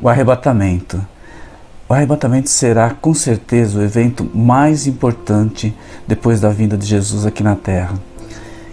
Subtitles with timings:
[0.00, 1.04] o arrebatamento.
[1.88, 5.74] O arrebatamento será com certeza o evento mais importante
[6.06, 7.94] depois da vinda de Jesus aqui na Terra,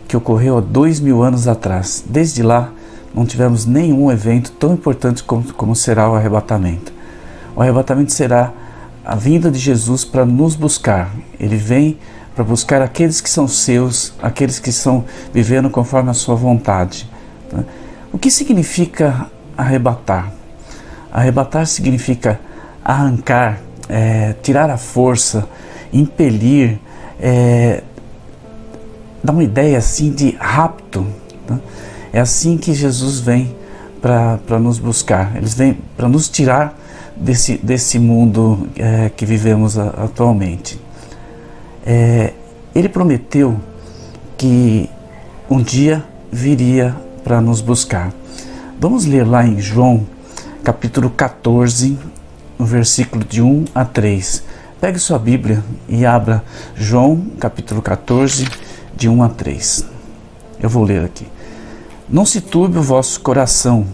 [0.08, 2.03] que ocorreu há dois mil anos atrás.
[2.08, 2.72] Desde lá,
[3.13, 6.92] não tivemos nenhum evento tão importante como, como será o arrebatamento.
[7.55, 8.51] O arrebatamento será
[9.05, 11.10] a vinda de Jesus para nos buscar.
[11.39, 11.97] Ele vem
[12.35, 17.09] para buscar aqueles que são seus, aqueles que estão vivendo conforme a sua vontade.
[17.49, 17.63] Tá?
[18.12, 20.34] O que significa arrebatar?
[21.16, 22.42] Arrebatar significa
[22.84, 25.48] arrancar, é, tirar a força,
[25.94, 26.78] impelir,
[27.18, 27.82] é,
[29.23, 31.08] dar uma ideia assim de rapto.
[31.48, 31.58] Tá?
[32.12, 33.56] É assim que Jesus vem
[34.02, 35.38] para nos buscar.
[35.38, 36.78] Eles vêm para nos tirar
[37.16, 40.78] desse, desse mundo é, que vivemos a, atualmente.
[41.86, 42.34] É,
[42.76, 43.58] ele prometeu
[44.38, 44.90] que
[45.50, 48.12] um dia viria para nos buscar.
[48.78, 50.06] Vamos ler lá em João
[50.66, 51.95] capítulo 14,
[52.58, 54.41] no versículo de 1 a 3.
[54.81, 56.44] Pegue sua Bíblia e abra
[56.75, 58.47] João capítulo 14,
[58.95, 59.86] de 1 a 3.
[60.59, 61.27] Eu vou ler aqui.
[62.09, 63.86] Não se turbe o vosso coração.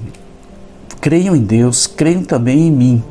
[1.02, 3.04] Creiam em Deus, creiam também em mim.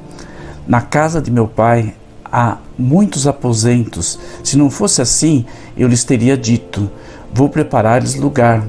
[0.67, 1.95] Na casa de meu pai
[2.25, 4.19] há muitos aposentos.
[4.43, 5.45] Se não fosse assim,
[5.77, 6.91] eu lhes teria dito:
[7.31, 8.65] Vou preparar-lhes lugar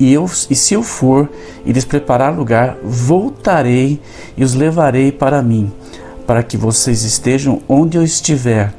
[0.00, 1.28] e, eu, e se eu for
[1.64, 4.00] e lhes preparar lugar, voltarei
[4.34, 5.70] e os levarei para mim,
[6.26, 8.72] para que vocês estejam onde eu estiver.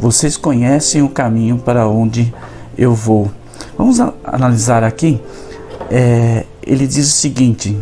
[0.00, 2.34] Vocês conhecem o caminho para onde
[2.76, 3.30] eu vou.
[3.78, 5.20] Vamos a, analisar aqui.
[5.88, 7.78] É, ele diz o seguinte: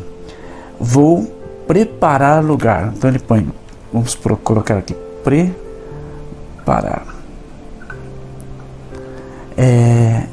[0.79, 1.25] Vou
[1.67, 2.93] preparar lugar.
[2.95, 3.49] Então ele põe,
[3.91, 7.07] vamos colocar aqui: preparar.
[9.57, 10.25] É,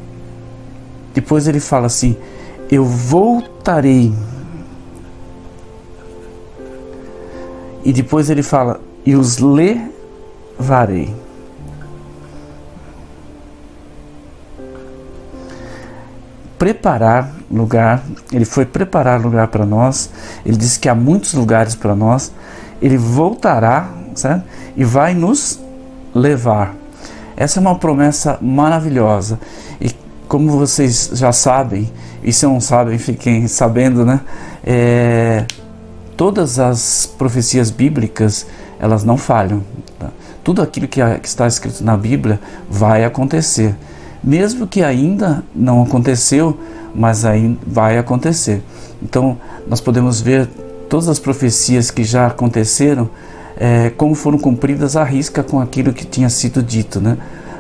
[1.14, 2.18] depois ele fala assim:
[2.70, 4.14] eu voltarei.
[7.84, 11.16] E depois ele fala: e os levarei.
[16.58, 18.04] Preparar lugar,
[18.34, 20.10] ele foi preparar lugar para nós.
[20.46, 22.32] Ele disse que há muitos lugares para nós.
[22.82, 24.44] Ele voltará, certo?
[24.76, 25.60] E vai nos
[26.14, 26.76] levar.
[27.36, 29.40] Essa é uma promessa maravilhosa.
[29.80, 29.90] E
[30.28, 31.90] como vocês já sabem,
[32.24, 34.22] e se não sabem, fiquem sabendo, né?
[34.64, 35.46] É,
[36.18, 38.46] todas as profecias bíblicas,
[38.80, 39.64] elas não falham.
[39.98, 40.10] Tá?
[40.44, 43.76] Tudo aquilo que, que está escrito na Bíblia vai acontecer.
[44.24, 46.60] Mesmo que ainda não aconteceu,
[46.94, 48.62] mas aí vai acontecer.
[49.02, 49.38] Então,
[49.68, 50.48] nós podemos ver
[50.90, 53.10] todas as profecias que já aconteceram,
[53.58, 57.18] é, como foram cumpridas à risca com aquilo que tinha sido dito, né?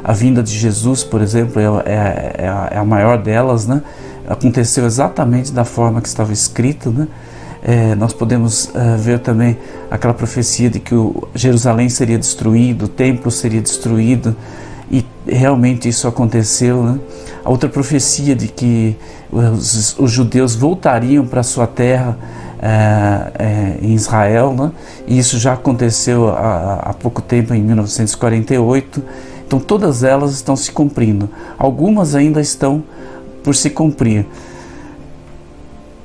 [0.09, 3.83] A vinda de Jesus, por exemplo, é, é, é, a, é maior delas, né?
[4.27, 7.07] aconteceu exatamente da forma que estava escrito, né?
[7.61, 9.55] É, nós podemos uh, ver também
[9.91, 14.35] aquela profecia de que o Jerusalém seria destruído, o templo seria destruído,
[14.89, 16.81] e realmente isso aconteceu.
[16.81, 16.99] Né?
[17.45, 18.97] A outra profecia de que
[19.31, 22.17] os, os judeus voltariam para sua terra
[22.59, 24.71] é, é, em Israel, né?
[25.05, 29.28] e isso já aconteceu há, há pouco tempo, em 1948.
[29.49, 31.27] Então, todas elas estão se cumprindo.
[31.57, 32.83] Algumas ainda estão
[33.43, 34.27] por se cumprir.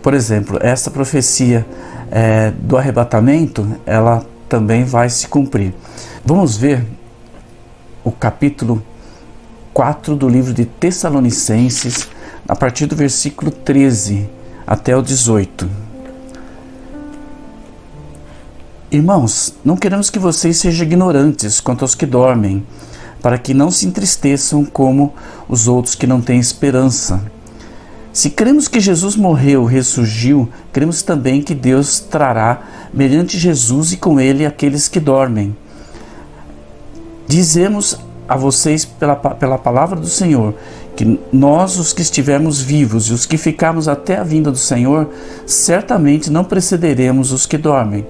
[0.03, 1.66] Por exemplo, essa profecia
[2.10, 5.75] é, do arrebatamento, ela também vai se cumprir.
[6.25, 6.87] Vamos ver
[8.03, 8.83] o capítulo
[9.75, 12.09] 4 do livro de Tessalonicenses,
[12.49, 14.27] a partir do versículo 13
[14.66, 15.69] até o 18.
[18.91, 22.65] Irmãos, não queremos que vocês sejam ignorantes quanto aos que dormem
[23.24, 25.14] para que não se entristeçam como
[25.48, 27.22] os outros que não têm esperança.
[28.12, 32.60] Se cremos que Jesus morreu, ressurgiu, cremos também que Deus trará,
[32.92, 35.56] mediante Jesus e com ele, aqueles que dormem.
[37.26, 37.98] Dizemos
[38.28, 40.54] a vocês, pela, pela palavra do Senhor,
[40.94, 45.09] que nós, os que estivermos vivos e os que ficarmos até a vinda do Senhor,
[45.47, 48.04] certamente não precederemos os que dormem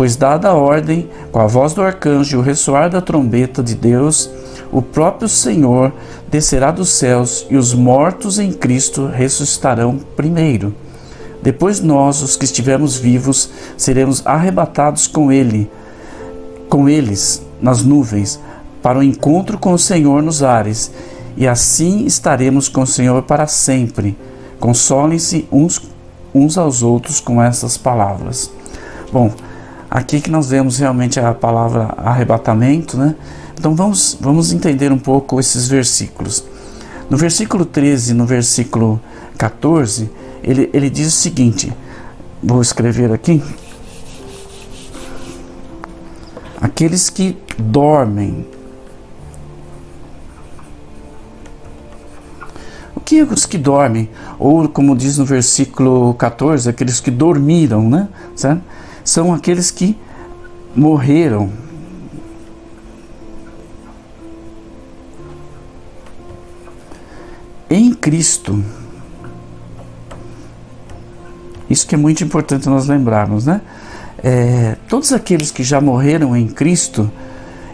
[0.00, 3.74] pois dada a ordem, com a voz do arcanjo e o ressoar da trombeta de
[3.74, 4.30] Deus,
[4.72, 5.92] o próprio Senhor
[6.30, 10.74] descerá dos céus e os mortos em Cristo ressuscitarão primeiro.
[11.42, 15.70] Depois nós, os que estivermos vivos, seremos arrebatados com ele,
[16.70, 18.40] com eles nas nuvens,
[18.80, 20.90] para o encontro com o Senhor nos ares,
[21.36, 24.16] e assim estaremos com o Senhor para sempre.
[24.58, 25.78] Consolem-se uns,
[26.34, 28.50] uns aos outros com essas palavras.
[29.12, 29.30] Bom,
[29.90, 33.14] Aqui que nós vemos realmente a palavra arrebatamento, né?
[33.58, 36.44] Então vamos, vamos entender um pouco esses versículos.
[37.08, 39.00] No versículo 13 no versículo
[39.36, 40.08] 14,
[40.42, 41.72] ele, ele diz o seguinte:
[42.42, 43.42] vou escrever aqui.
[46.60, 48.46] aqueles que dormem.
[52.94, 54.08] O que é os que dormem?
[54.38, 58.08] Ou, como diz no versículo 14, aqueles que dormiram, né?
[58.36, 58.62] Certo?
[59.04, 59.96] São aqueles que
[60.74, 61.50] morreram.
[67.68, 68.62] Em Cristo.
[71.68, 73.60] Isso que é muito importante nós lembrarmos, né?
[74.22, 77.10] É, todos aqueles que já morreram em Cristo,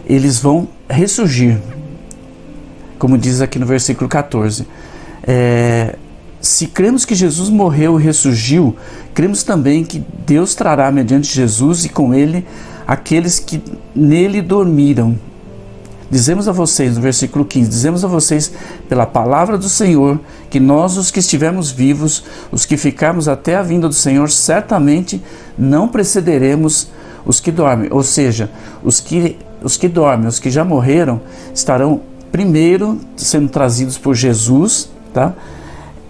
[0.05, 1.59] eles vão ressurgir,
[2.97, 4.65] como diz aqui no versículo 14.
[5.23, 5.97] É,
[6.47, 8.75] se cremos que Jesus morreu e ressurgiu,
[9.13, 12.45] cremos também que Deus trará mediante Jesus e com ele
[12.87, 13.61] aqueles que
[13.93, 15.19] nele dormiram.
[16.09, 18.51] Dizemos a vocês, no versículo 15: Dizemos a vocês,
[18.87, 23.61] pela palavra do Senhor, que nós, os que estivermos vivos, os que ficarmos até a
[23.61, 25.21] vinda do Senhor, certamente
[25.57, 26.87] não precederemos
[27.25, 27.89] os que dormem.
[27.91, 28.49] Ou seja,
[28.81, 31.19] os que, os que dormem, os que já morreram,
[31.53, 31.99] estarão
[32.31, 35.33] primeiro sendo trazidos por Jesus, tá?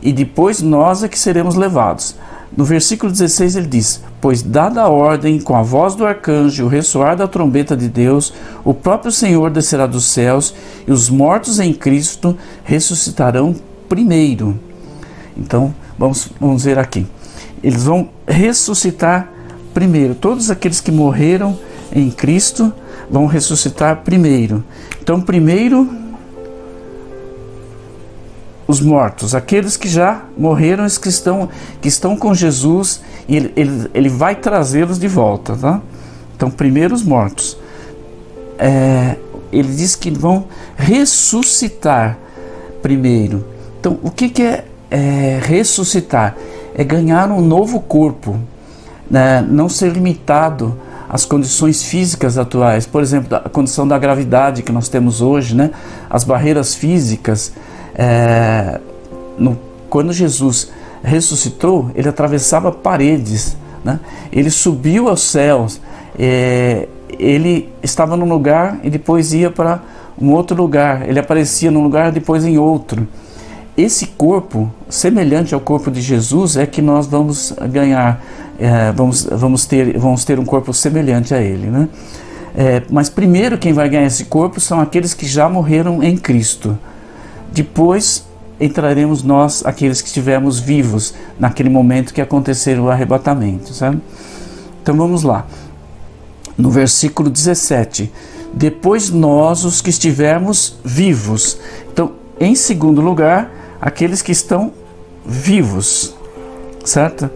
[0.08, 2.16] E depois nós é que seremos levados.
[2.56, 6.70] No versículo 16 ele diz: Pois, dada a ordem, com a voz do arcanjo, o
[6.70, 8.34] ressoar da trombeta de Deus,
[8.64, 10.54] o próprio Senhor descerá dos céus
[10.88, 13.54] e os mortos em Cristo ressuscitarão
[13.90, 14.58] primeiro.
[15.36, 17.06] Então, vamos, vamos ver aqui.
[17.62, 19.30] Eles vão ressuscitar
[19.74, 20.16] primeiro.
[20.16, 21.60] Todos aqueles que morreram
[21.92, 22.72] em Cristo
[23.12, 24.64] vão ressuscitar primeiro.
[25.02, 26.07] Então, primeiro
[28.68, 31.50] os mortos, aqueles que já morreram, os que estão,
[31.82, 35.56] que estão com Jesus, e ele, ele, ele vai trazê-los de volta.
[35.56, 35.82] Tá?
[36.36, 37.58] Então, primeiro os mortos.
[38.60, 39.16] É,
[39.52, 42.18] ele diz que vão ressuscitar
[42.82, 43.46] primeiro.
[43.80, 46.36] Então, o que, que é, é ressuscitar?
[46.76, 48.38] É ganhar um novo corpo,
[49.10, 49.42] né?
[49.42, 50.78] não ser limitado
[51.10, 52.86] às condições físicas atuais.
[52.86, 55.72] Por exemplo, a condição da gravidade que nós temos hoje, né?
[56.10, 57.54] as barreiras físicas
[57.98, 58.80] é,
[59.38, 59.58] no,
[59.90, 60.70] quando Jesus
[61.04, 64.00] ressuscitou, ele atravessava paredes, né?
[64.32, 65.82] ele subiu aos céus,
[66.18, 69.82] é, ele estava num lugar e depois ia para
[70.20, 73.08] um outro lugar, ele aparecia num lugar depois em outro.
[73.78, 78.24] Esse corpo, semelhante ao corpo de Jesus, é que nós vamos ganhar,
[78.60, 81.68] é, vamos, vamos, ter, vamos ter um corpo semelhante a ele.
[81.68, 81.88] Né?
[82.56, 86.78] É, mas primeiro quem vai ganhar esse corpo são aqueles que já morreram em Cristo.
[87.52, 88.28] Depois
[88.60, 94.02] entraremos nós, aqueles que estivermos vivos naquele momento que acontecer o arrebatamento, sabe?
[94.82, 95.46] Então vamos lá.
[96.58, 98.12] No versículo 17:
[98.54, 101.60] Depois nós, os que estivermos vivos.
[101.92, 104.72] Então, em segundo lugar, aqueles que estão
[105.26, 106.16] vivos,
[106.84, 107.30] certo?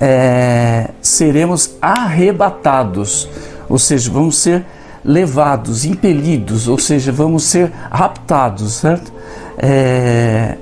[0.00, 3.28] É, seremos arrebatados,
[3.68, 4.64] ou seja, vamos ser
[5.04, 9.12] levados, impelidos, ou seja, vamos ser raptados, certo?
[9.58, 10.56] É,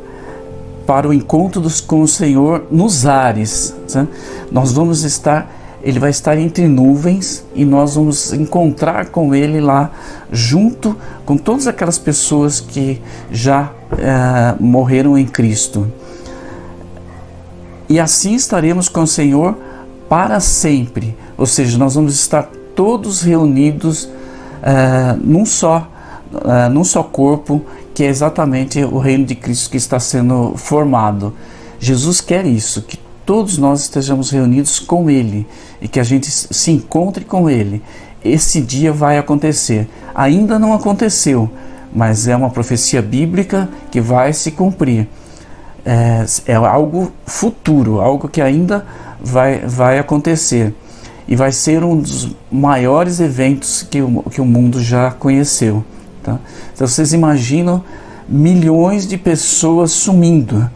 [0.86, 3.74] para o encontro dos, com o Senhor nos ares.
[3.86, 4.10] Certo?
[4.50, 5.50] Nós vamos estar,
[5.82, 9.90] Ele vai estar entre nuvens e nós vamos encontrar com Ele lá,
[10.30, 13.00] junto com todas aquelas pessoas que
[13.30, 15.90] já é, morreram em Cristo.
[17.88, 19.56] E assim estaremos com o Senhor
[20.08, 21.16] para sempre.
[21.36, 25.88] Ou seja, nós vamos estar todos reunidos uh, num só,
[26.32, 31.34] uh, num só corpo, que é exatamente o reino de Cristo que está sendo formado.
[31.78, 35.46] Jesus quer isso, que todos nós estejamos reunidos com Ele
[35.80, 37.82] e que a gente se encontre com Ele.
[38.24, 39.88] Esse dia vai acontecer.
[40.14, 41.50] Ainda não aconteceu,
[41.92, 45.08] mas é uma profecia bíblica que vai se cumprir.
[45.84, 48.86] É, é algo futuro, algo que ainda
[49.20, 50.72] vai, vai acontecer
[51.26, 55.84] e vai ser um dos maiores eventos que o, que o mundo já conheceu.
[56.22, 56.38] Tá?
[56.74, 57.82] Então vocês imaginam
[58.28, 60.68] milhões de pessoas sumindo,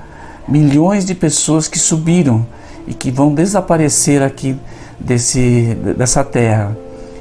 [0.48, 2.46] milhões de pessoas que subiram
[2.86, 4.56] e que vão desaparecer aqui
[4.98, 6.76] desse, dessa terra.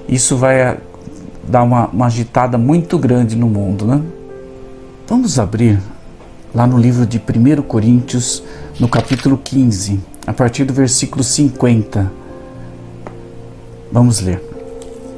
[0.08, 0.78] Isso vai
[1.48, 3.86] dar uma, uma agitada muito grande no mundo.
[3.86, 4.02] Né?
[5.08, 5.80] Vamos abrir
[6.54, 8.44] lá no livro de 1 Coríntios,
[8.80, 12.26] no capítulo 15, a partir do versículo 50
[13.96, 14.44] Vamos ler.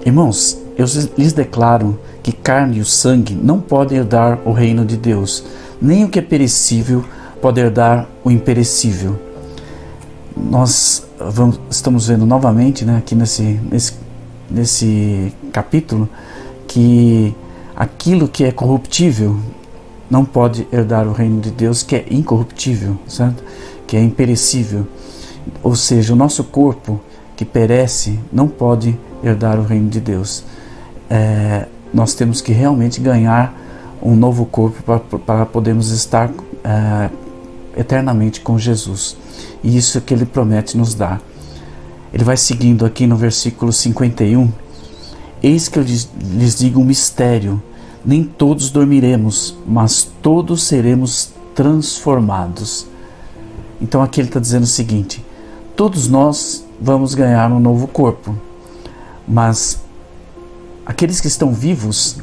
[0.05, 0.85] Irmãos, eu
[1.17, 5.45] lhes declaro que carne e o sangue não podem herdar o reino de Deus,
[5.81, 7.05] nem o que é perecível
[7.41, 9.17] pode herdar o imperecível.
[10.35, 13.93] Nós vamos, estamos vendo novamente, né, aqui nesse, nesse,
[14.51, 16.09] nesse capítulo,
[16.67, 17.33] que
[17.73, 19.39] aquilo que é corruptível
[20.09, 23.41] não pode herdar o reino de Deus, que é incorruptível, certo?
[23.87, 24.85] Que é imperecível.
[25.63, 26.99] Ou seja, o nosso corpo
[27.37, 30.43] que perece não pode herdar o reino de Deus.
[31.09, 33.53] é, nós temos que realmente ganhar
[34.01, 34.83] um novo corpo
[35.25, 36.29] para podermos estar
[36.63, 37.09] é,
[37.75, 39.17] eternamente com Jesus.
[39.63, 41.21] E isso é que ele promete nos dar.
[42.13, 44.51] Ele vai seguindo aqui no versículo 51.
[45.41, 47.61] Eis que eu lhes, lhes digo um mistério:
[48.05, 52.87] nem todos dormiremos, mas todos seremos transformados.
[53.81, 55.23] Então aqui ele está dizendo o seguinte:
[55.75, 58.35] todos nós vamos ganhar um novo corpo,
[59.27, 59.79] mas
[60.87, 62.15] aqueles que estão vivos,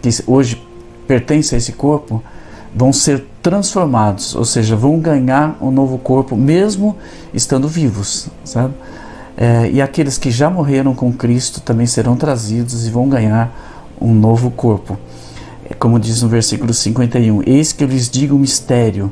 [0.00, 0.62] que hoje
[1.08, 2.22] pertencem a esse corpo,
[2.72, 6.96] vão ser transformados, ou seja, vão ganhar um novo corpo mesmo
[7.34, 8.72] estando vivos, sabe?
[9.36, 14.14] É, e aqueles que já morreram com Cristo também serão trazidos e vão ganhar um
[14.14, 14.96] novo corpo.
[15.68, 19.10] É como diz no versículo 51: Eis que eu lhes digo um mistério: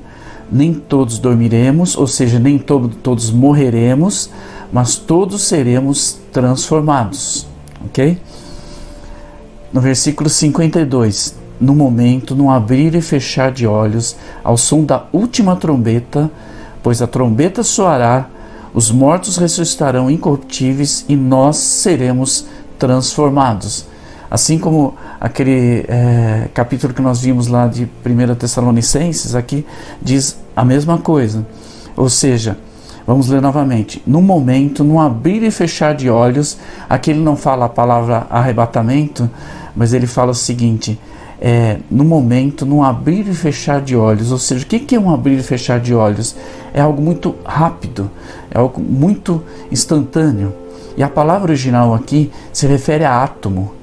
[0.50, 4.31] nem todos dormiremos, ou seja, nem to todos morreremos,
[4.73, 7.47] mas todos seremos transformados.
[7.85, 8.19] Ok?
[9.73, 15.57] No versículo 52, no momento, no abrir e fechar de olhos, ao som da última
[15.57, 16.31] trombeta,
[16.83, 18.29] pois a trombeta soará,
[18.73, 22.47] os mortos ressuscitarão incorruptíveis e nós seremos
[22.79, 23.87] transformados.
[24.31, 29.65] Assim como aquele é, capítulo que nós vimos lá de 1 Tessalonicenses, aqui
[30.03, 31.47] diz a mesma coisa.
[31.97, 32.59] Ou seja,
[33.07, 34.03] vamos ler novamente.
[34.07, 36.59] No momento, no abrir e fechar de olhos,
[36.89, 39.31] aqui ele não fala a palavra arrebatamento,
[39.75, 40.99] mas ele fala o seguinte:
[41.41, 44.33] é, no momento, no abrir e fechar de olhos.
[44.33, 46.35] Ou seja, o que é um abrir e fechar de olhos?
[46.75, 48.11] É algo muito rápido,
[48.51, 50.53] é algo muito instantâneo.
[50.97, 53.77] E a palavra original aqui se refere a átomo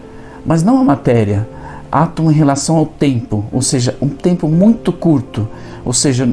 [0.46, 1.48] mas não a matéria.
[1.92, 5.48] Átomo em relação ao tempo, ou seja, um tempo muito curto,
[5.86, 6.28] ou seja,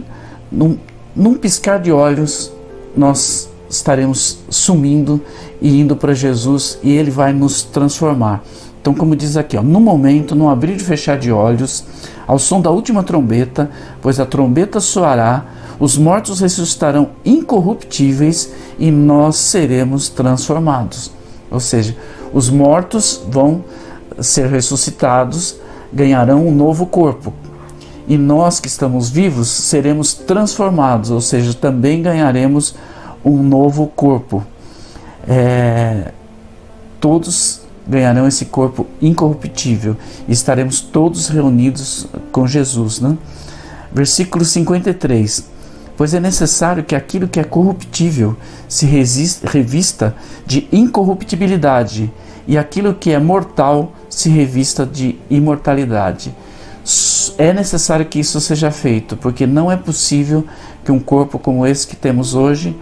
[0.50, 0.78] num,
[1.14, 2.50] num piscar de olhos
[2.96, 5.20] nós estaremos sumindo
[5.60, 8.42] e indo para Jesus e Ele vai nos transformar.
[8.80, 11.84] Então, como diz aqui, ó, no momento, no abrir e fechar de olhos,
[12.26, 13.70] ao som da última trombeta,
[14.00, 15.44] pois a trombeta soará,
[15.78, 21.10] os mortos ressuscitarão incorruptíveis e nós seremos transformados.
[21.50, 21.96] Ou seja,
[22.32, 23.64] os mortos vão
[24.20, 25.56] ser ressuscitados
[25.92, 27.32] ganharão um novo corpo.
[28.10, 32.74] E nós que estamos vivos seremos transformados, ou seja, também ganharemos
[33.24, 34.44] um novo corpo.
[35.28, 36.10] É,
[37.00, 42.98] todos ganharão esse corpo incorruptível e estaremos todos reunidos com Jesus.
[42.98, 43.16] Né?
[43.92, 45.44] Versículo 53.
[45.96, 48.36] Pois é necessário que aquilo que é corruptível
[48.68, 52.12] se resista, revista de incorruptibilidade
[52.44, 56.34] e aquilo que é mortal se revista de imortalidade.
[57.38, 60.44] É necessário que isso seja feito, porque não é possível
[60.84, 62.76] que um corpo como esse que temos hoje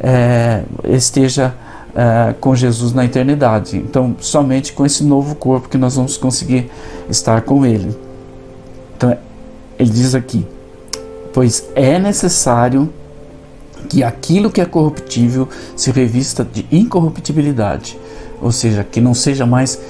[0.00, 1.54] é, esteja
[1.94, 3.76] é, com Jesus na eternidade.
[3.76, 6.70] Então, somente com esse novo corpo que nós vamos conseguir
[7.08, 7.96] estar com Ele.
[8.96, 9.16] Então,
[9.78, 10.46] ele diz aqui:
[11.32, 12.92] Pois é necessário
[13.88, 17.98] que aquilo que é corruptível se revista de incorruptibilidade,
[18.40, 19.80] ou seja, que não seja mais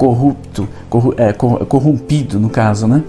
[0.00, 3.04] corrupto, corru é, corrompido no caso, né?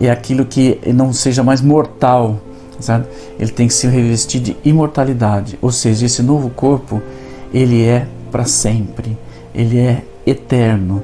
[0.00, 2.38] É aquilo que não seja mais mortal,
[2.78, 3.06] sabe?
[3.36, 7.02] Ele tem que se revestir de imortalidade, ou seja, esse novo corpo,
[7.52, 9.18] ele é para sempre,
[9.52, 11.02] ele é eterno.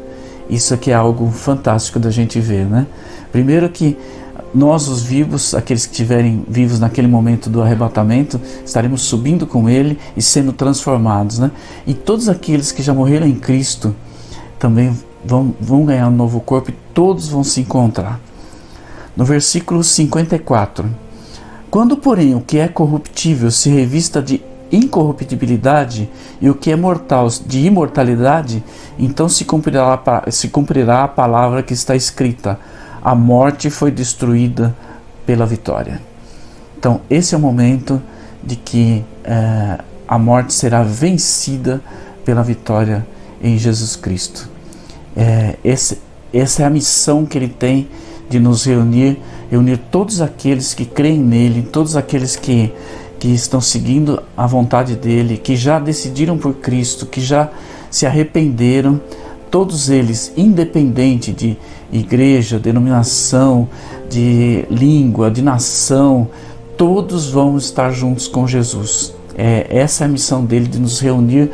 [0.49, 2.87] Isso aqui é algo fantástico da gente ver, né?
[3.33, 3.99] Primeiro que
[4.55, 9.99] nós, os vivos, aqueles que estiverem vivos naquele momento do arrebatamento, estaremos subindo com Ele
[10.17, 11.51] e sendo transformados, né?
[11.85, 13.93] E todos aqueles que já morreram em Cristo
[14.57, 18.21] também vão, vão ganhar um novo corpo e todos vão se encontrar.
[19.17, 20.89] No versículo 54:
[21.71, 26.09] Quando, porém, o que é corruptível se revista de incorruptibilidade
[26.41, 28.65] e o que é mortal de imortalidade,
[28.99, 30.01] então se cumprirá,
[30.31, 32.59] se cumprirá a palavra que está escrita:
[33.03, 34.75] a morte foi destruída
[35.27, 36.01] pela vitória.
[36.79, 38.03] Então, esse é o momento
[38.43, 41.81] de que é, a morte será vencida
[42.25, 43.07] pela vitória
[43.43, 44.52] em Jesus Cristo.
[45.17, 45.99] É, esse,
[46.33, 47.89] essa é a missão que ele tem
[48.29, 49.19] de nos reunir,
[49.51, 52.73] reunir todos aqueles que creem nele, todos aqueles que,
[53.19, 57.51] que estão seguindo a vontade dele, que já decidiram por Cristo, que já
[57.91, 59.01] se arrependeram,
[59.51, 61.59] todos eles, independente de
[61.93, 63.69] igreja, denominação,
[64.09, 66.29] de língua, de nação,
[66.77, 69.15] todos vão estar juntos com Jesus.
[69.37, 71.51] É, essa é a missão dele de nos reunir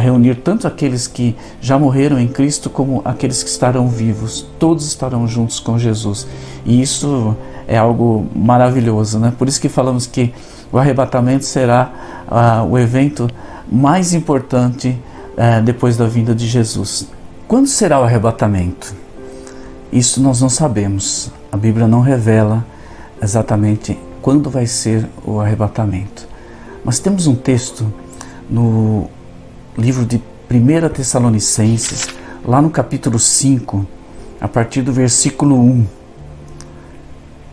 [0.00, 4.46] reunir tanto aqueles que já morreram em Cristo como aqueles que estarão vivos.
[4.58, 6.26] Todos estarão juntos com Jesus.
[6.64, 7.36] E isso
[7.66, 9.32] é algo maravilhoso, né?
[9.36, 10.32] Por isso que falamos que
[10.72, 11.90] o arrebatamento será
[12.28, 13.28] uh, o evento
[13.70, 14.98] mais importante
[15.36, 17.08] uh, depois da vinda de Jesus.
[17.46, 18.94] Quando será o arrebatamento?
[19.92, 21.30] Isso nós não sabemos.
[21.50, 22.64] A Bíblia não revela
[23.22, 26.28] exatamente quando vai ser o arrebatamento.
[26.84, 27.92] Mas temos um texto
[28.48, 29.08] no
[29.78, 30.20] livro de
[30.50, 32.08] 1 Tessalonicenses,
[32.44, 33.86] lá no capítulo 5,
[34.40, 35.86] a partir do versículo 1.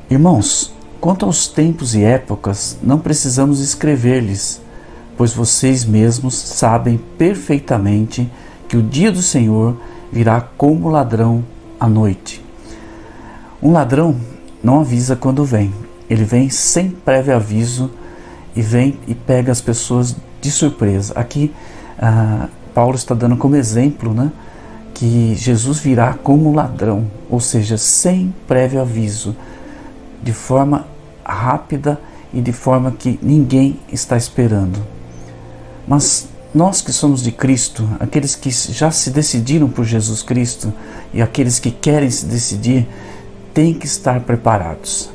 [0.10, 4.60] Irmãos, quanto aos tempos e épocas, não precisamos escrever-lhes,
[5.16, 8.28] pois vocês mesmos sabem perfeitamente
[8.68, 9.78] que o dia do Senhor
[10.12, 11.46] virá como ladrão
[11.80, 12.44] à noite.
[13.62, 14.16] Um ladrão
[14.64, 15.72] não avisa quando vem,
[16.10, 17.92] ele vem sem prévio aviso
[18.56, 21.14] e vem e pega as pessoas de surpresa.
[21.16, 21.54] Aqui,
[22.00, 24.32] ah, Paulo está dando como exemplo né,
[24.94, 29.36] que Jesus virá como ladrão, ou seja, sem prévio aviso,
[30.22, 30.86] de forma
[31.24, 32.00] rápida
[32.34, 34.80] e de forma que ninguém está esperando.
[35.88, 40.74] Mas nós que somos de Cristo, aqueles que já se decidiram por Jesus Cristo
[41.14, 42.88] e aqueles que querem se decidir,
[43.54, 45.10] têm que estar preparados.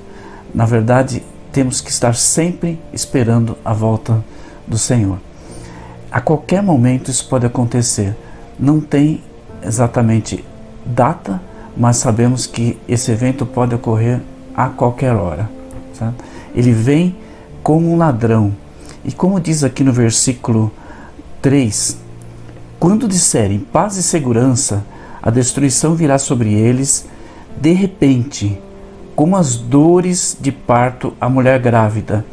[0.55, 1.23] Na verdade,
[1.53, 4.23] temos que estar sempre esperando a volta
[4.67, 5.19] do Senhor.
[6.11, 8.17] A qualquer momento isso pode acontecer.
[8.59, 9.23] Não tem
[9.63, 10.45] exatamente
[10.85, 11.41] data,
[11.77, 14.21] mas sabemos que esse evento pode ocorrer
[14.55, 15.49] a qualquer hora.
[15.95, 16.17] Sabe?
[16.55, 17.17] Ele vem
[17.63, 18.53] como um ladrão.
[19.05, 20.73] E como diz aqui no versículo
[21.41, 21.97] 3:
[22.79, 24.85] Quando disserem paz e segurança,
[25.23, 27.07] a destruição virá sobre eles
[27.61, 28.61] de repente,
[29.15, 32.25] como as dores de parto à mulher grávida,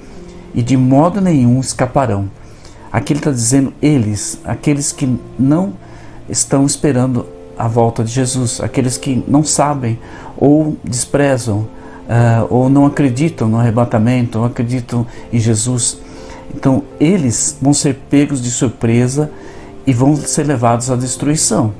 [0.53, 2.29] e de modo nenhum escaparão.
[2.91, 5.73] Aqui ele está dizendo eles, aqueles que não
[6.29, 7.25] estão esperando
[7.57, 9.99] a volta de Jesus, aqueles que não sabem
[10.37, 11.67] ou desprezam
[12.07, 15.99] uh, ou não acreditam no arrebatamento, ou acreditam em Jesus.
[16.53, 19.29] Então, eles vão ser pegos de surpresa
[19.85, 21.73] e vão ser levados à destruição.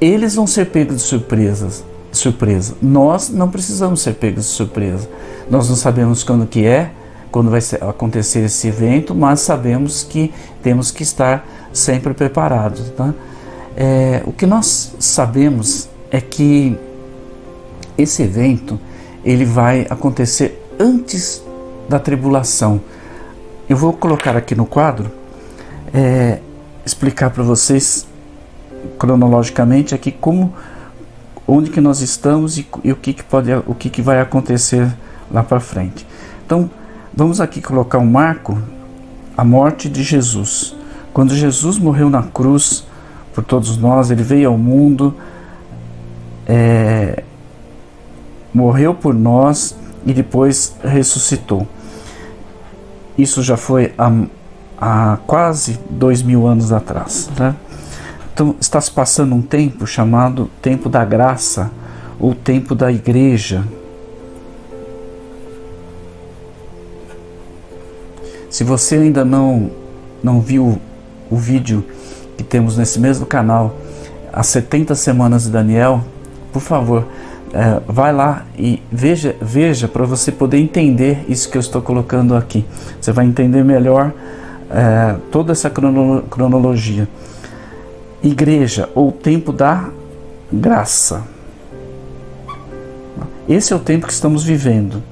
[0.00, 2.74] Eles vão ser pegos de surpresas, surpresa.
[2.80, 5.08] Nós não precisamos ser pegos de surpresa.
[5.50, 6.92] Nós não sabemos quando que é,
[7.32, 12.90] quando vai acontecer esse evento, mas sabemos que temos que estar sempre preparados.
[12.90, 13.14] Tá?
[13.74, 16.78] É, o que nós sabemos é que
[17.96, 18.78] esse evento
[19.24, 21.42] ele vai acontecer antes
[21.88, 22.80] da tribulação.
[23.66, 25.10] Eu vou colocar aqui no quadro,
[25.94, 26.38] é,
[26.84, 28.06] explicar para vocês
[28.98, 30.52] cronologicamente aqui como,
[31.48, 34.92] onde que nós estamos e, e o que, que pode, o que, que vai acontecer
[35.30, 36.06] lá para frente.
[36.44, 36.68] Então,
[37.14, 38.58] vamos aqui colocar um marco,
[39.36, 40.74] a morte de Jesus.
[41.12, 42.84] Quando Jesus morreu na cruz
[43.34, 45.14] por todos nós, ele veio ao mundo,
[46.46, 47.22] é,
[48.52, 51.66] morreu por nós e depois ressuscitou.
[53.16, 54.10] Isso já foi há,
[54.80, 57.30] há quase dois mil anos atrás.
[57.38, 57.54] Né?
[58.32, 61.70] Então está se passando um tempo chamado tempo da graça
[62.18, 63.64] ou tempo da igreja.
[68.62, 69.72] Se você ainda não,
[70.22, 70.80] não viu
[71.28, 71.84] o vídeo
[72.36, 73.74] que temos nesse mesmo canal,
[74.32, 76.04] as 70 semanas de Daniel,
[76.52, 77.04] por favor,
[77.52, 82.36] é, vai lá e veja, veja para você poder entender isso que eu estou colocando
[82.36, 82.64] aqui.
[83.00, 84.12] Você vai entender melhor
[84.70, 87.08] é, toda essa cronologia.
[88.22, 89.88] Igreja ou tempo da
[90.52, 91.24] graça.
[93.48, 95.02] Esse é o tempo que estamos vivendo.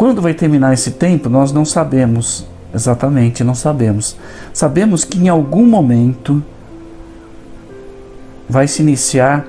[0.00, 4.16] Quando vai terminar esse tempo, nós não sabemos exatamente, não sabemos.
[4.50, 6.42] Sabemos que em algum momento
[8.48, 9.46] vai se iniciar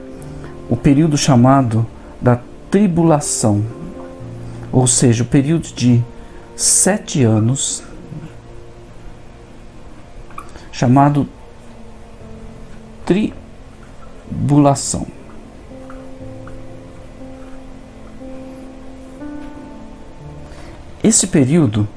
[0.69, 1.87] o período chamado
[2.19, 2.37] da
[2.69, 3.63] tribulação,
[4.73, 6.03] ou seja, o período de
[6.53, 7.81] sete anos,
[10.69, 11.29] chamado
[13.05, 15.07] tribulação.
[21.03, 21.87] Esse período,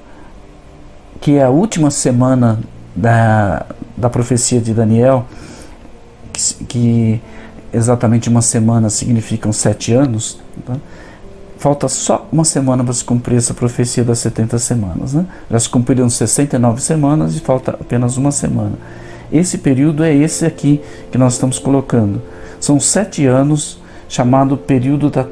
[1.20, 2.60] que é a última semana
[2.94, 5.26] da, da profecia de Daniel,
[6.32, 7.22] que, que
[7.72, 10.76] exatamente uma semana significam sete anos, tá?
[11.58, 15.14] falta só uma semana para se cumprir essa profecia das 70 semanas.
[15.14, 15.26] Né?
[15.50, 18.78] Já se cumpriram 69 semanas e falta apenas uma semana.
[19.32, 22.20] Esse período é esse aqui que nós estamos colocando.
[22.60, 25.26] São sete anos, chamado período da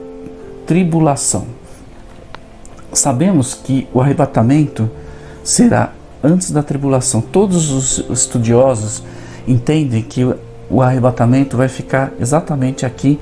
[0.67, 1.47] tribulação.
[2.93, 4.91] Sabemos que o arrebatamento
[5.43, 7.21] será antes da tribulação.
[7.21, 9.03] Todos os estudiosos
[9.47, 10.25] entendem que
[10.71, 13.19] o arrebatamento vai ficar exatamente aqui.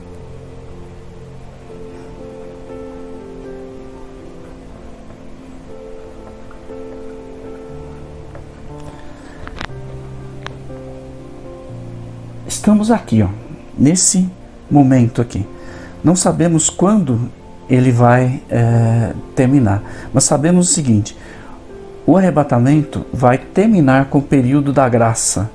[12.61, 13.29] estamos aqui, ó,
[13.77, 14.29] nesse
[14.71, 15.47] momento aqui.
[16.05, 17.31] Não sabemos quando
[17.71, 21.17] ele vai é, terminar, mas sabemos o seguinte:
[22.05, 25.49] o arrebatamento vai terminar com o período da graça.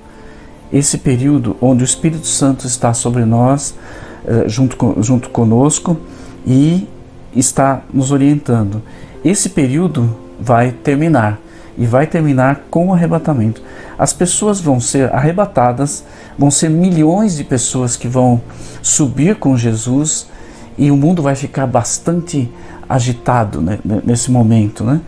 [0.72, 3.76] Esse período onde o Espírito Santo está sobre nós,
[4.26, 5.98] é, junto, junto conosco,
[6.48, 6.88] e
[7.36, 8.82] está nos orientando.
[9.24, 11.40] Esse período vai terminar
[11.78, 13.62] e vai terminar com o arrebatamento.
[13.98, 16.06] As pessoas vão ser arrebatadas,
[16.38, 18.42] vão ser milhões de pessoas que vão
[18.82, 20.28] subir com Jesus
[20.78, 22.50] e o mundo vai ficar bastante
[22.88, 24.84] agitado né, nesse momento.
[24.84, 25.02] Né?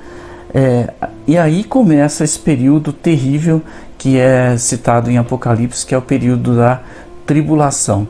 [0.53, 0.93] É,
[1.27, 3.61] e aí começa esse período terrível
[3.97, 6.81] que é citado em Apocalipse, que é o período da
[7.25, 8.07] tribulação.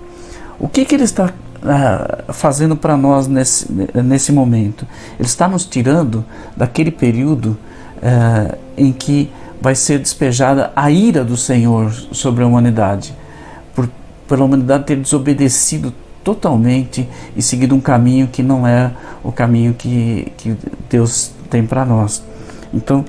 [0.59, 1.31] O que, que ele está
[1.63, 3.71] ah, fazendo para nós nesse,
[4.03, 4.85] nesse momento?
[5.19, 7.57] Ele está nos tirando daquele período
[7.97, 9.29] uh, em que
[9.61, 13.13] vai ser despejada a ira do Senhor sobre a humanidade,
[13.73, 13.89] por,
[14.27, 15.93] pela humanidade ter desobedecido
[16.27, 18.91] totalmente e seguido um caminho que não é
[19.23, 20.57] o caminho que, que
[20.89, 22.21] Deus tem para nós.
[22.73, 23.05] Então,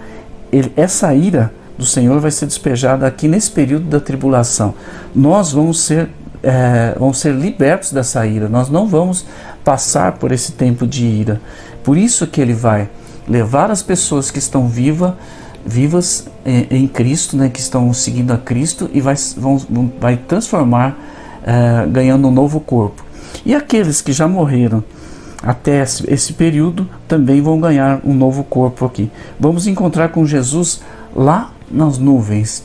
[0.53, 4.73] ele, essa ira do Senhor vai ser despejada aqui nesse período da tribulação.
[5.13, 6.09] Nós vamos ser,
[6.45, 9.27] é, vamos ser libertos dessa ira, nós não vamos
[9.65, 11.41] passar por esse tempo de ira.
[11.83, 12.89] Por isso que ele vai
[13.27, 15.19] levar as pessoas que estão viva,
[15.67, 19.59] vivas em, em Cristo, né, que estão seguindo a Cristo e vai, vão,
[20.01, 20.97] vai transformar,
[21.45, 23.08] é, ganhando um novo corpo.
[23.45, 24.83] E aqueles que já morreram
[25.43, 29.11] até esse período também vão ganhar um novo corpo aqui.
[29.39, 30.81] Vamos encontrar com Jesus
[31.15, 32.65] lá nas nuvens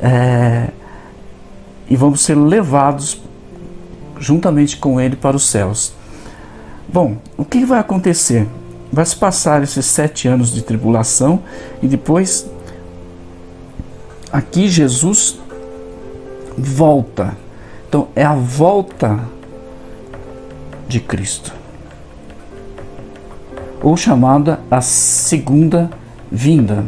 [0.00, 0.68] é,
[1.88, 3.20] e vamos ser levados
[4.18, 5.92] juntamente com Ele para os céus.
[6.92, 8.46] Bom, o que vai acontecer?
[8.92, 11.40] vai se passar esses sete anos de tribulação
[11.82, 12.46] e depois
[14.30, 15.38] aqui Jesus
[16.56, 17.34] volta.
[17.88, 19.20] Então é a volta
[20.92, 21.52] de Cristo,
[23.82, 25.90] ou chamada a segunda
[26.30, 26.84] vinda.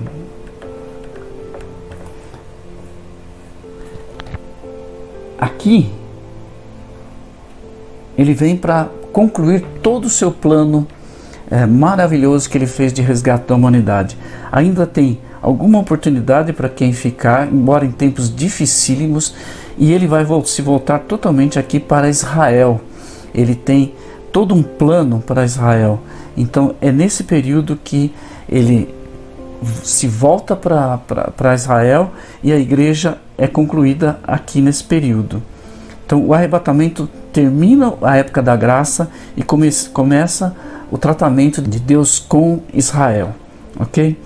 [5.38, 5.90] Aqui
[8.16, 10.86] ele vem para concluir todo o seu plano
[11.50, 14.16] é, maravilhoso que ele fez de resgate da humanidade.
[14.52, 19.34] Ainda tem alguma oportunidade para quem ficar, embora em tempos dificílimos,
[19.76, 22.80] e ele vai se voltar totalmente aqui para Israel.
[23.34, 23.94] Ele tem
[24.32, 26.00] todo um plano para Israel.
[26.36, 28.12] Então é nesse período que
[28.48, 28.94] ele
[29.82, 35.42] se volta para Israel e a igreja é concluída aqui nesse período.
[36.04, 40.54] Então o arrebatamento termina a época da graça e come, começa
[40.90, 43.34] o tratamento de Deus com Israel,
[43.78, 44.16] ok?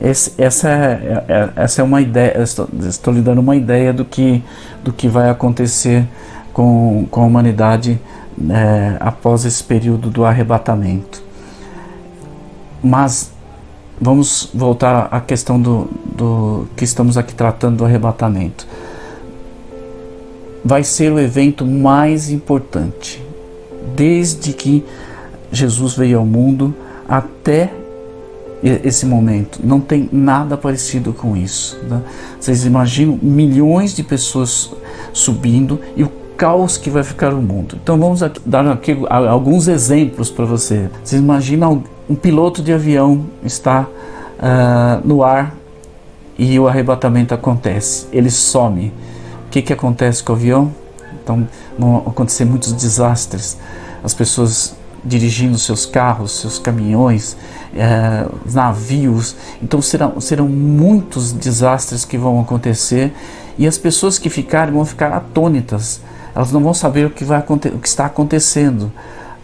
[0.00, 4.04] Esse, essa, é, é, essa é uma ideia, estou, estou lhe dando uma ideia do
[4.04, 4.42] que,
[4.82, 6.04] do que vai acontecer
[6.52, 8.00] com, com a humanidade
[8.50, 11.22] é, após esse período do arrebatamento.
[12.82, 13.32] Mas
[14.00, 18.66] vamos voltar à questão do, do que estamos aqui tratando do arrebatamento.
[20.64, 23.22] Vai ser o evento mais importante,
[23.96, 24.84] desde que
[25.50, 26.74] Jesus veio ao mundo
[27.08, 27.72] até
[28.62, 29.60] esse momento.
[29.62, 31.78] Não tem nada parecido com isso.
[31.88, 32.00] Né?
[32.38, 34.70] Vocês imaginam milhões de pessoas
[35.12, 37.78] subindo e o caos que vai ficar o mundo.
[37.80, 40.90] Então vamos dar aqui alguns exemplos para você.
[41.04, 45.54] Vocês imaginam um piloto de avião está uh, no ar
[46.36, 48.08] e o arrebatamento acontece.
[48.12, 48.92] Ele some.
[49.46, 50.74] O que, que acontece com o avião?
[51.22, 51.46] Então
[51.78, 53.56] vão acontecer muitos desastres.
[54.02, 54.74] As pessoas
[55.04, 57.36] dirigindo seus carros, seus caminhões,
[57.72, 59.36] é, navios.
[59.62, 63.12] Então serão, serão muitos desastres que vão acontecer
[63.56, 66.00] e as pessoas que ficarem vão ficar atônitas.
[66.34, 68.92] Elas não vão saber o que, vai, o que está acontecendo.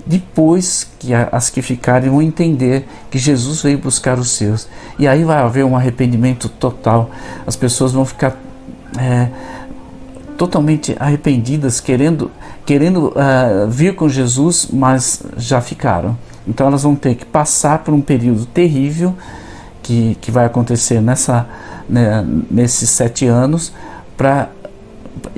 [0.06, 4.68] Depois que as que ficarem vão entender que Jesus veio buscar os seus.
[4.98, 7.10] E aí vai haver um arrependimento total.
[7.46, 8.36] As pessoas vão ficar
[8.98, 9.28] é,
[10.38, 12.30] totalmente arrependidas, querendo
[12.68, 16.14] querendo uh, vir com Jesus, mas já ficaram.
[16.46, 19.14] Então elas vão ter que passar por um período terrível
[19.82, 21.46] que, que vai acontecer nessa,
[21.88, 23.72] né, nesses sete anos
[24.18, 24.50] para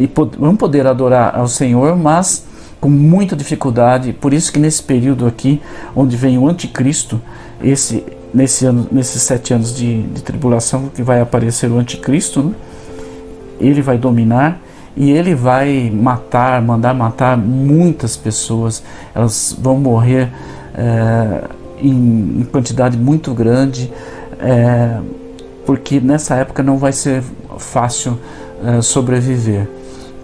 [0.01, 2.45] e pod vão poder adorar ao Senhor, mas
[2.81, 4.13] com muita dificuldade.
[4.13, 5.61] Por isso que nesse período aqui,
[5.95, 7.21] onde vem o anticristo,
[7.63, 12.55] esse nesse ano, nesses sete anos de, de tribulação que vai aparecer o anticristo, né?
[13.61, 14.61] ele vai dominar
[14.97, 18.83] e ele vai matar, mandar matar muitas pessoas,
[19.15, 20.29] elas vão morrer
[20.75, 21.45] é,
[21.81, 23.93] em, em, quantidade muito grande,
[24.39, 24.99] é,
[25.67, 27.23] porque nessa época não vai ser
[27.59, 28.19] fácil
[28.65, 29.69] é, sobreviver.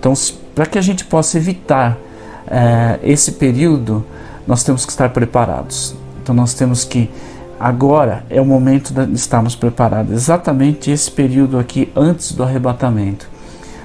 [0.06, 0.14] Então,
[0.54, 1.98] para que a gente possa evitar
[2.46, 4.06] é, esse período,
[4.46, 5.96] nós temos que estar preparados.
[6.22, 7.10] Então, nós temos que
[7.58, 10.12] agora é o momento de estarmos preparados.
[10.12, 13.28] Exatamente esse período aqui antes do arrebatamento.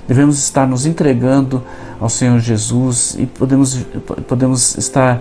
[0.07, 1.63] Devemos estar nos entregando
[1.99, 3.84] ao Senhor Jesus e podemos,
[4.27, 5.19] podemos estar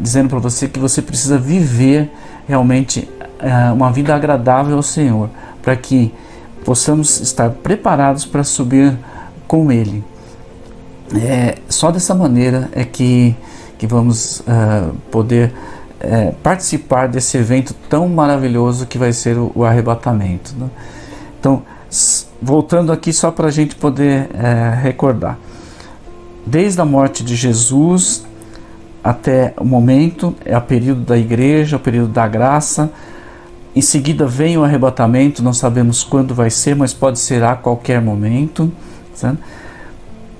[0.00, 2.10] dizendo para você que você precisa viver
[2.48, 3.06] realmente
[3.38, 5.28] é, uma vida agradável ao Senhor,
[5.60, 6.10] para que
[6.64, 8.96] possamos estar preparados para subir
[9.46, 10.02] com Ele.
[11.16, 13.34] É, só dessa maneira é que,
[13.78, 15.52] que vamos uh, poder
[16.02, 20.54] uh, participar desse evento tão maravilhoso que vai ser o, o arrebatamento.
[20.58, 20.68] Né?
[21.40, 21.62] Então,
[22.42, 25.38] voltando aqui só para a gente poder uh, recordar.
[26.44, 28.24] Desde a morte de Jesus
[29.02, 32.90] até o momento, é o período da igreja, o período da graça.
[33.74, 38.02] Em seguida vem o arrebatamento, não sabemos quando vai ser, mas pode ser a qualquer
[38.02, 38.70] momento.
[39.14, 39.38] Certo?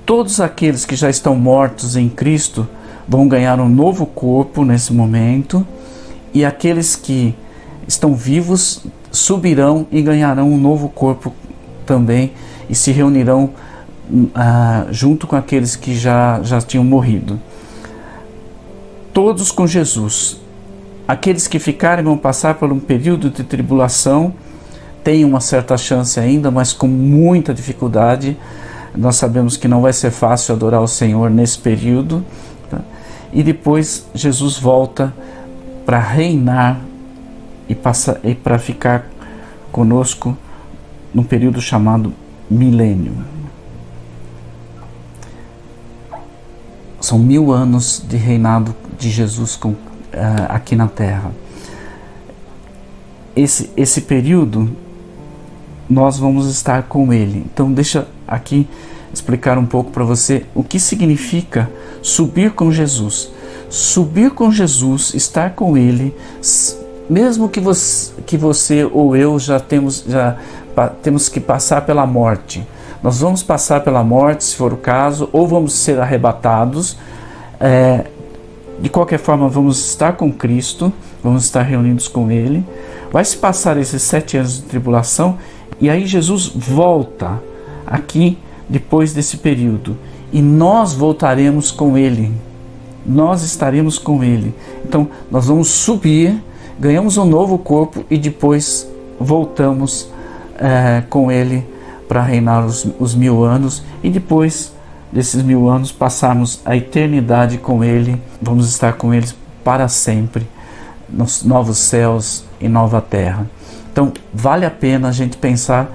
[0.09, 2.66] Todos aqueles que já estão mortos em Cristo
[3.07, 5.66] vão ganhar um novo corpo nesse momento,
[6.33, 7.35] e aqueles que
[7.87, 11.35] estão vivos subirão e ganharão um novo corpo
[11.85, 12.33] também
[12.71, 13.51] e se reunirão
[14.35, 17.38] ah, junto com aqueles que já, já tinham morrido.
[19.12, 20.40] Todos com Jesus.
[21.07, 24.33] Aqueles que ficarem vão passar por um período de tribulação,
[25.05, 28.38] têm uma certa chance ainda, mas com muita dificuldade
[28.99, 32.25] nós sabemos que não vai ser fácil adorar o Senhor nesse período.
[32.69, 32.81] Tá?
[33.33, 35.15] E depois Jesus volta
[35.87, 36.81] para reinar
[37.69, 37.77] e,
[38.25, 39.07] e para ficar
[39.71, 40.37] conosco
[41.15, 42.13] num período chamado
[42.51, 43.13] milênio.
[47.01, 49.77] São mil anos de reinado de Jesus com, uh,
[50.49, 51.31] aqui na Terra.
[53.37, 54.69] Esse, esse período
[55.89, 57.47] nós vamos estar com Ele.
[57.47, 58.69] Então, deixa aqui
[59.12, 61.71] explicar um pouco para você o que significa
[62.03, 63.31] subir com Jesus.
[63.69, 66.14] Subir com Jesus, estar com Ele,
[67.09, 70.37] mesmo que você, que você ou eu já temos, já
[71.03, 72.67] temos que passar pela morte.
[73.03, 76.97] Nós vamos passar pela morte, se for o caso, ou vamos ser arrebatados.
[77.61, 78.07] É,
[78.81, 82.64] de qualquer forma, vamos estar com Cristo, vamos estar reunidos com Ele.
[83.12, 85.38] Vai se passar esses sete anos de tribulação
[85.81, 87.41] e aí Jesus volta
[87.88, 89.96] aqui depois desse período
[90.33, 92.33] e nós voltaremos com Ele.
[93.07, 94.55] Nós estaremos com Ele.
[94.85, 96.42] Então nós vamos subir,
[96.79, 100.11] ganhamos um novo corpo e depois voltamos
[100.59, 101.66] é, com Ele
[102.07, 104.72] para reinar os, os mil anos e depois
[105.11, 108.20] desses mil anos passarmos a eternidade com Ele.
[108.40, 109.27] Vamos estar com Ele
[109.64, 110.46] para sempre
[111.09, 113.48] nos novos céus e nova terra.
[113.90, 115.90] Então, vale a pena a gente pensar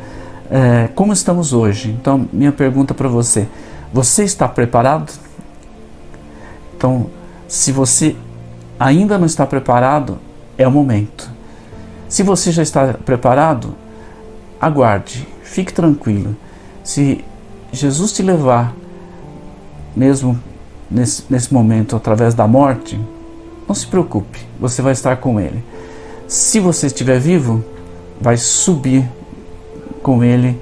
[0.49, 1.89] é, como estamos hoje.
[1.91, 3.47] Então, minha pergunta para você:
[3.91, 5.11] você está preparado?
[6.75, 7.07] Então,
[7.47, 8.15] se você
[8.79, 10.17] ainda não está preparado,
[10.57, 11.29] é o momento.
[12.09, 13.75] Se você já está preparado,
[14.59, 16.35] aguarde, fique tranquilo.
[16.83, 17.23] Se
[17.71, 18.73] Jesus te levar,
[19.95, 20.39] mesmo
[20.89, 22.99] nesse, nesse momento, através da morte,
[23.67, 25.63] não se preocupe, você vai estar com Ele.
[26.27, 27.63] Se você estiver vivo,
[28.19, 29.09] vai subir
[30.03, 30.61] com ele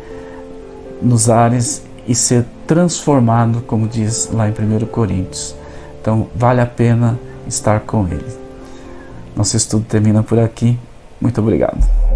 [1.01, 5.56] nos ares e ser transformado, como diz lá em 1 Coríntios.
[5.99, 8.25] Então, vale a pena estar com ele.
[9.36, 10.80] Nosso estudo termina por aqui.
[11.19, 12.11] Muito obrigado.